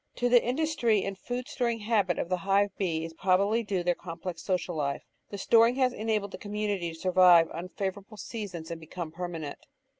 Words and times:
To 0.15 0.29
the 0.29 0.43
industry 0.43 1.03
and 1.03 1.15
food 1.15 1.47
storing 1.47 1.81
habit 1.81 2.17
of 2.17 2.27
the 2.27 2.37
Hive 2.37 2.75
Bee 2.75 3.05
is 3.05 3.13
probably 3.13 3.61
due 3.61 3.83
their 3.83 3.93
complex 3.93 4.41
social 4.41 4.75
life; 4.75 5.03
the 5.29 5.37
storing 5.37 5.75
has 5.75 5.93
enabled 5.93 6.31
the 6.31 6.39
com 6.39 6.53
munity 6.53 6.91
to 6.91 6.99
survive 6.99 7.47
unfavourable 7.53 8.17
seasons 8.17 8.71
and 8.71 8.81
become 8.81 9.11
permanent. 9.11 9.59